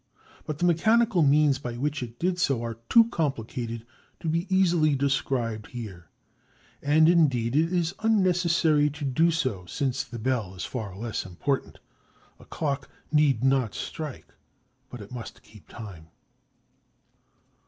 But 0.47 0.57
the 0.57 0.65
mechanical 0.65 1.21
means 1.21 1.59
by 1.59 1.77
which 1.77 2.01
it 2.01 2.17
did 2.17 2.39
so 2.39 2.63
are 2.63 2.79
too 2.89 3.07
complicated 3.09 3.85
to 4.21 4.27
be 4.29 4.47
easily 4.49 4.95
described 4.95 5.67
here. 5.67 6.07
And 6.81 7.07
indeed 7.07 7.55
it 7.55 7.71
is 7.71 7.93
unnecessary 7.99 8.89
to 8.89 9.05
do 9.05 9.29
so, 9.29 9.63
since 9.67 10.03
the 10.03 10.17
bell 10.17 10.55
is 10.55 10.65
far 10.65 10.95
less 10.95 11.23
important. 11.23 11.77
A 12.39 12.45
clock 12.45 12.89
need 13.11 13.43
not 13.43 13.75
strike, 13.75 14.33
but 14.89 15.01
it 15.01 15.11
must 15.11 15.43
keep 15.43 15.67
time. 15.67 16.07